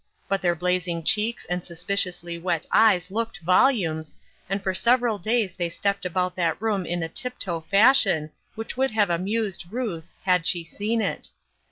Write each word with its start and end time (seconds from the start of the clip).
But 0.27 0.41
their 0.41 0.55
blazing 0.55 1.03
cheeks 1.03 1.45
and 1.45 1.63
suspiciously 1.63 2.39
wet 2.39 2.65
eyes 2.71 3.11
looked 3.11 3.37
volumes, 3.41 4.15
and 4.49 4.59
for 4.63 4.73
several 4.73 5.19
days 5.19 5.55
the} 5.55 5.69
stepped 5.69 6.07
about 6.07 6.35
that 6.37 6.59
room 6.59 6.87
in 6.87 7.03
a 7.03 7.07
tiptoe 7.07 7.59
fashion 7.69 8.31
which 8.55 8.75
would 8.75 8.89
have 8.89 9.11
amused 9.11 9.71
Ruth, 9.71 10.09
had 10.23 10.47
she 10.47 10.63
seen 10.63 11.01
it. 11.01 11.29